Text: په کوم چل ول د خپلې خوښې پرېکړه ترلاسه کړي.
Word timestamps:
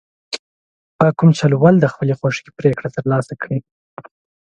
په 0.97 1.05
کوم 1.17 1.29
چل 1.39 1.51
ول 1.57 1.75
د 1.79 1.85
خپلې 1.93 2.13
خوښې 2.19 2.55
پرېکړه 2.57 2.89
ترلاسه 2.97 3.33
کړي. 3.41 3.59